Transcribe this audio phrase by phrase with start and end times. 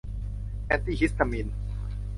[0.65, 1.47] แอนตี้ฮิสตามีน